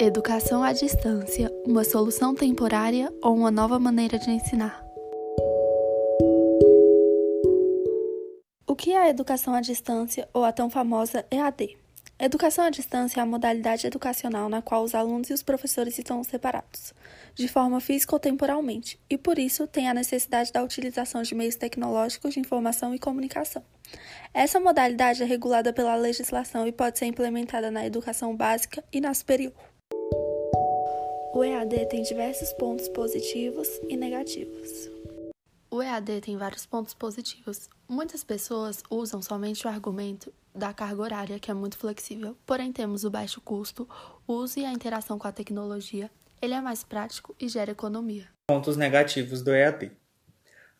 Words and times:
Educação 0.00 0.62
à 0.62 0.72
distância, 0.72 1.50
uma 1.66 1.82
solução 1.82 2.32
temporária 2.32 3.12
ou 3.20 3.34
uma 3.34 3.50
nova 3.50 3.80
maneira 3.80 4.16
de 4.16 4.30
ensinar? 4.30 4.80
O 8.64 8.76
que 8.76 8.92
é 8.92 8.98
a 8.98 9.08
educação 9.08 9.54
à 9.54 9.60
distância 9.60 10.28
ou 10.32 10.44
a 10.44 10.52
tão 10.52 10.70
famosa 10.70 11.26
EAD? 11.32 11.76
Educação 12.16 12.64
à 12.64 12.70
distância 12.70 13.18
é 13.18 13.22
a 13.24 13.26
modalidade 13.26 13.88
educacional 13.88 14.48
na 14.48 14.62
qual 14.62 14.84
os 14.84 14.94
alunos 14.94 15.30
e 15.30 15.32
os 15.32 15.42
professores 15.42 15.98
estão 15.98 16.22
separados, 16.22 16.94
de 17.34 17.48
forma 17.48 17.80
física 17.80 18.14
ou 18.14 18.20
temporalmente, 18.20 19.00
e 19.10 19.18
por 19.18 19.36
isso 19.36 19.66
tem 19.66 19.88
a 19.88 19.94
necessidade 19.94 20.52
da 20.52 20.62
utilização 20.62 21.22
de 21.22 21.34
meios 21.34 21.56
tecnológicos 21.56 22.34
de 22.34 22.40
informação 22.40 22.94
e 22.94 23.00
comunicação. 23.00 23.64
Essa 24.32 24.60
modalidade 24.60 25.24
é 25.24 25.26
regulada 25.26 25.72
pela 25.72 25.96
legislação 25.96 26.68
e 26.68 26.72
pode 26.72 27.00
ser 27.00 27.06
implementada 27.06 27.68
na 27.68 27.84
educação 27.84 28.36
básica 28.36 28.84
e 28.92 29.00
na 29.00 29.12
superior. 29.12 29.77
O 31.38 31.44
EAD 31.44 31.86
tem 31.86 32.02
diversos 32.02 32.52
pontos 32.52 32.88
positivos 32.88 33.68
e 33.88 33.96
negativos. 33.96 34.90
O 35.70 35.80
EAD 35.80 36.20
tem 36.20 36.36
vários 36.36 36.66
pontos 36.66 36.94
positivos. 36.94 37.70
Muitas 37.88 38.24
pessoas 38.24 38.82
usam 38.90 39.22
somente 39.22 39.64
o 39.64 39.70
argumento 39.70 40.34
da 40.52 40.72
carga 40.72 41.00
horária, 41.00 41.38
que 41.38 41.48
é 41.48 41.54
muito 41.54 41.78
flexível, 41.78 42.36
porém 42.44 42.72
temos 42.72 43.04
o 43.04 43.10
baixo 43.10 43.40
custo, 43.40 43.88
o 44.26 44.32
uso 44.32 44.58
e 44.58 44.64
a 44.64 44.72
interação 44.72 45.16
com 45.16 45.28
a 45.28 45.32
tecnologia. 45.32 46.10
Ele 46.42 46.54
é 46.54 46.60
mais 46.60 46.82
prático 46.82 47.36
e 47.38 47.48
gera 47.48 47.70
economia. 47.70 48.26
Pontos 48.48 48.76
negativos 48.76 49.40
do 49.40 49.54
EAD. 49.54 49.92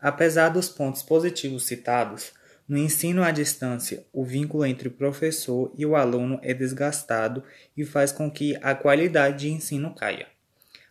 Apesar 0.01 0.49
dos 0.49 0.69
pontos 0.69 1.05
positivos 1.05 1.67
citados, 1.67 2.33
no 2.67 2.77
ensino 2.77 3.23
à 3.23 3.31
distância, 3.31 4.05
o 4.13 4.25
vínculo 4.25 4.67
entre 4.67 4.89
o 4.89 4.93
professor 4.93 5.73
e 5.79 5.87
o 5.87 5.95
aluno 5.95 6.41
é 6.43 6.53
desgastado 6.53 7.45
e 7.77 7.85
faz 7.85 8.11
com 8.11 8.29
que 8.29 8.59
a 8.61 8.75
qualidade 8.75 9.47
de 9.47 9.53
ensino 9.53 9.95
caia. 9.95 10.37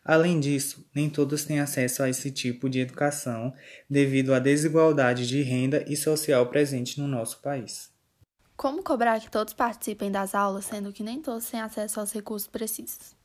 Além 0.08 0.40
disso, 0.40 0.90
nem 0.96 1.10
todos 1.10 1.44
têm 1.44 1.60
acesso 1.60 2.02
a 2.02 2.10
esse 2.10 2.32
tipo 2.32 2.70
de 2.70 2.80
educação 2.80 3.54
devido 3.90 4.34
à 4.34 4.40
desigualdade 4.40 5.28
de 5.28 5.42
renda 5.42 5.84
e 5.86 5.98
social 5.98 6.46
presente 6.46 7.02
no 7.02 7.10
nosso 7.10 7.42
país. 7.42 7.92
Como 8.56 8.82
cobrar 8.82 9.20
que 9.20 9.30
todos 9.30 9.54
participem 9.54 10.10
das 10.10 10.34
aulas, 10.34 10.64
sendo 10.64 10.94
que 10.94 11.04
nem 11.04 11.22
todos 11.22 11.50
têm 11.50 11.60
acesso 11.60 12.00
aos 12.00 12.14
recursos 12.14 12.48
precisos? 12.48 13.18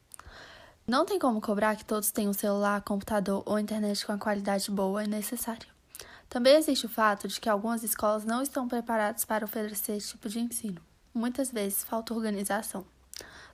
Não 0.84 1.06
tem 1.06 1.20
como 1.20 1.40
cobrar 1.40 1.76
que 1.76 1.84
todos 1.84 2.10
tenham 2.10 2.32
celular, 2.32 2.82
computador 2.82 3.44
ou 3.46 3.60
internet 3.60 4.04
com 4.04 4.10
a 4.10 4.18
qualidade 4.18 4.68
boa 4.68 5.04
e 5.04 5.06
necessária. 5.06 5.68
Também 6.28 6.56
existe 6.56 6.86
o 6.86 6.88
fato 6.88 7.28
de 7.28 7.40
que 7.40 7.48
algumas 7.48 7.84
escolas 7.84 8.24
não 8.24 8.42
estão 8.42 8.66
preparadas 8.66 9.24
para 9.24 9.44
oferecer 9.44 9.92
esse 9.92 10.08
tipo 10.08 10.28
de 10.28 10.40
ensino. 10.40 10.82
Muitas 11.14 11.52
vezes 11.52 11.84
falta 11.84 12.12
organização. 12.12 12.84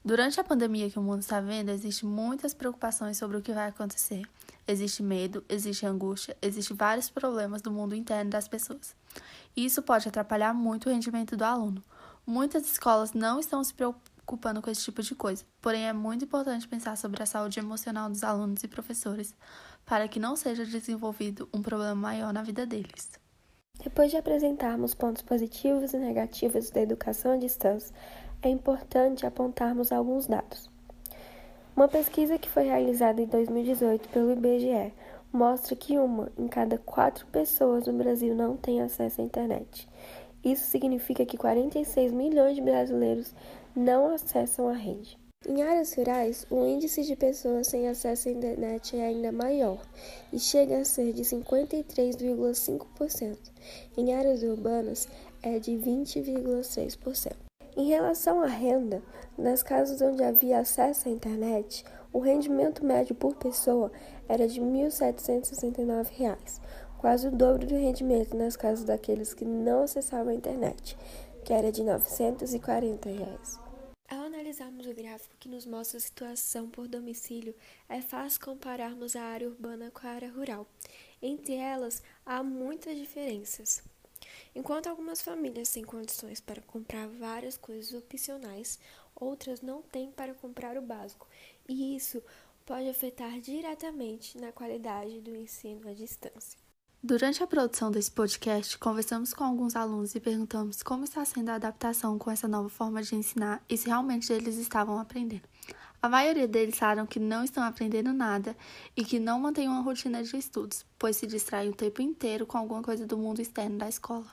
Durante 0.05 0.41
a 0.41 0.45
pandemia 0.45 0.91
que 0.91 0.99
o 0.99 1.03
mundo 1.03 1.21
está 1.21 1.41
vendo, 1.41 1.71
existem 1.71 2.09
muitas 2.09 2.55
preocupações 2.55 3.17
sobre 3.17 3.37
o 3.37 3.43
que 3.43 3.53
vai 3.53 3.69
acontecer. 3.69 4.23
Existe 4.67 5.03
medo, 5.03 5.45
existe 5.49 5.87
angústia, 5.87 6.37
existem 6.41 6.77
vários 6.77 7.11
problemas 7.11 7.61
do 7.61 7.71
mundo 7.71 7.95
interno 7.95 8.31
das 8.31 8.47
pessoas. 8.47 8.95
E 9.57 9.65
isso 9.65 9.83
pode 9.83 10.09
atrapalhar 10.09 10.55
muito 10.55 10.89
o 10.89 10.93
rendimento 10.93 11.37
do 11.37 11.45
aluno. 11.45 11.83
Muitas 12.27 12.71
escolas 12.71 13.13
não 13.13 13.41
estão 13.41 13.65
se 13.65 13.75
preocupando 13.75 14.61
com 14.61 14.71
esse 14.71 14.85
tipo 14.85 15.03
de 15.03 15.15
coisa, 15.15 15.45
porém 15.61 15.87
é 15.87 15.93
muito 15.93 16.25
importante 16.27 16.69
pensar 16.69 16.97
sobre 16.97 17.23
a 17.23 17.27
saúde 17.27 17.59
emocional 17.59 18.09
dos 18.09 18.23
alunos 18.23 18.63
e 18.63 18.69
professores 18.69 19.35
para 19.85 20.07
que 20.07 20.21
não 20.21 20.37
seja 20.37 20.67
desenvolvido 20.67 21.49
um 21.53 21.63
problema 21.63 21.95
maior 21.95 22.33
na 22.33 22.43
vida 22.43 22.67
deles. 22.67 23.19
Depois 23.83 24.11
de 24.11 24.17
apresentarmos 24.17 24.93
pontos 24.93 25.23
positivos 25.23 25.95
e 25.95 25.99
negativos 25.99 26.69
da 26.69 26.83
educação 26.83 27.33
à 27.33 27.37
distância, 27.37 27.95
é 28.43 28.49
importante 28.49 29.27
apontarmos 29.27 29.91
alguns 29.91 30.27
dados. 30.27 30.71
Uma 31.75 31.89
pesquisa 31.89 32.39
que 32.39 32.49
foi 32.49 32.65
realizada 32.65 33.23
em 33.23 33.27
2018 33.27 34.09
pelo 34.09 34.33
IBGE 34.33 34.93
mostra 35.33 35.77
que 35.77 35.99
uma 35.99 36.31
em 36.39 36.49
cada 36.49 36.79
quatro 36.79 37.27
pessoas 37.27 37.87
no 37.87 37.93
Brasil 37.93 38.35
não 38.35 38.57
tem 38.57 38.81
acesso 38.81 39.21
à 39.21 39.25
internet. 39.25 39.87
Isso 40.45 40.67
significa 40.67 41.27
que 41.27 41.37
46 41.37 42.13
milhões 42.13 42.55
de 42.55 42.63
brasileiros 42.63 43.35
não 43.75 44.15
acessam 44.15 44.69
a 44.69 44.73
rede. 44.73 45.19
Em 45.47 45.63
áreas 45.63 45.95
rurais, 45.95 46.45
o 46.51 46.67
índice 46.67 47.05
de 47.05 47.15
pessoas 47.15 47.69
sem 47.69 47.87
acesso 47.89 48.29
à 48.29 48.33
internet 48.33 48.97
é 48.97 49.07
ainda 49.07 49.31
maior 49.31 49.81
e 50.33 50.39
chega 50.39 50.79
a 50.79 50.85
ser 50.85 51.13
de 51.13 51.23
53,5%. 51.23 53.39
Em 53.97 54.13
áreas 54.15 54.43
urbanas, 54.43 55.07
é 55.43 55.61
de 55.61 55.73
20,6%. 55.73 57.48
Em 57.79 57.85
relação 57.85 58.43
à 58.43 58.47
renda, 58.47 59.01
nas 59.39 59.63
casas 59.63 60.03
onde 60.03 60.21
havia 60.25 60.59
acesso 60.59 61.09
à 61.09 61.13
internet, 61.13 61.85
o 62.13 62.19
rendimento 62.19 62.85
médio 62.85 63.15
por 63.15 63.37
pessoa 63.37 63.93
era 64.29 64.49
de 64.49 64.59
R$ 64.59 64.67
1.769, 64.67 66.61
quase 66.99 67.29
o 67.29 67.31
dobro 67.31 67.65
do 67.69 67.77
rendimento 67.77 68.37
nas 68.37 68.57
casas 68.57 68.85
daqueles 68.85 69.33
que 69.33 69.45
não 69.45 69.85
acessavam 69.85 70.33
a 70.33 70.35
internet, 70.35 70.99
que 71.45 71.53
era 71.53 71.71
de 71.71 71.85
940 71.85 73.11
reais. 73.11 73.61
Ao 74.11 74.23
analisarmos 74.23 74.85
o 74.89 74.93
gráfico 74.93 75.37
que 75.39 75.49
nos 75.49 75.65
mostra 75.65 75.99
a 75.99 76.01
situação 76.01 76.69
por 76.69 76.89
domicílio, 76.89 77.55
é 77.89 78.01
fácil 78.01 78.41
compararmos 78.41 79.15
a 79.15 79.23
área 79.23 79.47
urbana 79.47 79.89
com 79.93 80.05
a 80.05 80.11
área 80.11 80.33
rural. 80.33 80.67
Entre 81.23 81.55
elas, 81.55 82.03
há 82.27 82.43
muitas 82.43 82.97
diferenças. 82.97 83.85
Enquanto 84.55 84.89
algumas 84.89 85.21
famílias 85.21 85.71
têm 85.71 85.85
condições 85.85 86.41
para 86.41 86.63
comprar 86.63 87.09
várias 87.09 87.57
coisas 87.57 87.93
opcionais, 87.93 88.79
outras 89.15 89.61
não 89.61 89.83
têm 89.83 90.11
para 90.11 90.35
comprar 90.35 90.77
o 90.77 90.83
básico, 90.83 91.27
e 91.69 91.97
isso 91.97 92.23
pode 92.65 92.89
afetar 92.89 93.41
diretamente 93.41 94.37
na 94.39 94.53
qualidade 94.53 95.21
do 95.21 95.35
ensino 95.35 95.89
à 95.89 95.95
distância. 95.95 96.59
Durante 97.03 97.43
a 97.43 97.47
produção 97.47 97.93
desse 97.93 98.11
podcast, 98.11 98.77
conversamos 98.77 99.33
com 99.33 99.45
alguns 99.45 99.77
alunos 99.77 100.17
e 100.17 100.21
perguntamos 100.21 100.83
como 100.83 101.05
está 101.05 101.25
sendo 101.25 101.49
a 101.51 101.55
adaptação 101.55 102.19
com 102.19 102.29
essa 102.29 102.49
nova 102.49 102.69
forma 102.69 103.01
de 103.03 103.15
ensinar 103.15 103.63
e 103.69 103.77
se 103.79 103.87
realmente 103.87 104.33
eles 104.33 104.57
estavam 104.57 104.99
aprendendo. 104.99 105.49
A 106.01 106.09
maioria 106.09 106.47
deles 106.47 106.79
falaram 106.79 107.07
que 107.07 107.19
não 107.19 107.43
estão 107.43 107.63
aprendendo 107.63 108.13
nada 108.13 108.57
e 108.97 109.05
que 109.05 109.19
não 109.19 109.41
mantêm 109.41 109.69
uma 109.69 109.83
rotina 109.83 110.23
de 110.23 110.37
estudos, 110.37 110.87
pois 110.97 111.17
se 111.17 111.27
distraem 111.27 111.71
o 111.71 111.75
tempo 111.75 112.01
inteiro 112.01 112.47
com 112.47 112.57
alguma 112.57 112.83
coisa 112.83 113.05
do 113.05 113.19
mundo 113.19 113.43
externo 113.43 113.79
da 113.79 113.89
escola. 113.89 114.27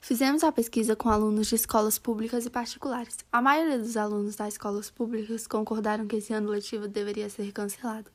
Fizemos 0.00 0.44
a 0.44 0.52
pesquisa 0.52 0.94
com 0.94 1.08
alunos 1.08 1.48
de 1.48 1.56
escolas 1.56 1.98
públicas 1.98 2.46
e 2.46 2.50
particulares. 2.50 3.18
A 3.32 3.42
maioria 3.42 3.78
dos 3.78 3.96
alunos 3.96 4.36
das 4.36 4.54
escolas 4.54 4.88
públicas 4.88 5.48
concordaram 5.48 6.06
que 6.06 6.16
esse 6.16 6.32
ano 6.32 6.50
letivo 6.50 6.86
deveria 6.86 7.28
ser 7.28 7.50
cancelado. 7.50 8.08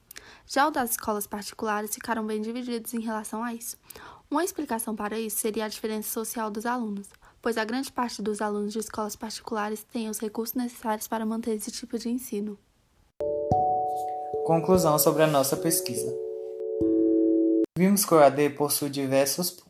Já 0.47 0.65
o 0.65 0.71
das 0.71 0.91
escolas 0.91 1.27
particulares 1.27 1.93
ficaram 1.93 2.25
bem 2.25 2.41
divididos 2.41 2.93
em 2.93 3.01
relação 3.01 3.43
a 3.43 3.53
isso. 3.53 3.77
Uma 4.31 4.45
explicação 4.45 4.95
para 4.95 5.19
isso 5.19 5.37
seria 5.37 5.65
a 5.65 5.67
diferença 5.67 6.09
social 6.09 6.49
dos 6.49 6.65
alunos, 6.65 7.09
pois 7.43 7.59
a 7.59 7.63
grande 7.63 7.91
parte 7.91 8.23
dos 8.23 8.41
alunos 8.41 8.73
de 8.73 8.79
escolas 8.79 9.15
particulares 9.15 9.85
tem 9.93 10.09
os 10.09 10.17
recursos 10.17 10.55
necessários 10.55 11.07
para 11.07 11.27
manter 11.27 11.51
esse 11.51 11.69
tipo 11.69 11.99
de 11.99 12.09
ensino. 12.09 12.57
Conclusão 14.43 14.97
sobre 14.97 15.21
a 15.21 15.27
nossa 15.27 15.55
pesquisa. 15.55 16.11
Vimos 17.77 18.03
que 18.03 18.15
o 18.15 18.19
AD 18.19 18.49
possui 18.51 18.89
diversos 18.89 19.51
pontos 19.51 19.63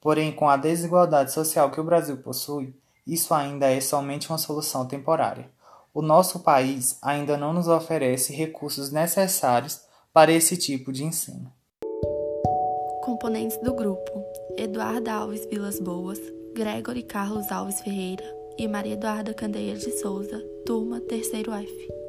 Porém, 0.00 0.32
com 0.32 0.48
a 0.48 0.56
desigualdade 0.56 1.30
social 1.30 1.70
que 1.70 1.80
o 1.80 1.84
Brasil 1.84 2.16
possui, 2.16 2.74
isso 3.06 3.34
ainda 3.34 3.70
é 3.70 3.80
somente 3.80 4.30
uma 4.30 4.38
solução 4.38 4.86
temporária. 4.86 5.50
O 5.92 6.00
nosso 6.00 6.40
país 6.40 6.98
ainda 7.02 7.36
não 7.36 7.52
nos 7.52 7.68
oferece 7.68 8.32
recursos 8.32 8.90
necessários 8.90 9.82
para 10.12 10.32
esse 10.32 10.56
tipo 10.56 10.90
de 10.90 11.04
ensino. 11.04 11.52
Componentes 13.02 13.58
do 13.58 13.74
grupo: 13.74 14.24
Eduarda 14.56 15.12
Alves 15.12 15.44
Vilas 15.46 15.78
Boas, 15.78 16.18
Gregory 16.54 17.02
Carlos 17.04 17.50
Alves 17.50 17.80
Ferreira 17.80 18.24
e 18.58 18.66
Maria 18.66 18.94
Eduarda 18.94 19.32
Candeia 19.32 19.74
de 19.74 19.90
Souza, 20.00 20.42
turma 20.66 21.00
3 21.00 21.32
F. 21.32 21.99